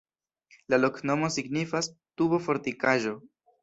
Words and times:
La 0.73 0.79
loknomo 0.85 1.31
signifas: 1.37 1.93
tubo-fortikaĵo. 2.19 3.19